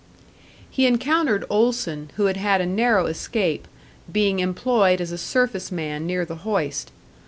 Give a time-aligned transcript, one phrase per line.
[0.67, 3.67] He encountered Olson, who had had a narrow escape,
[4.11, 6.89] being employed as a surface man near the hoist.